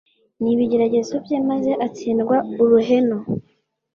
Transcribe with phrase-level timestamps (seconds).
[0.41, 3.17] n’ibigeragezo bye, maze atsindwa uruhenu,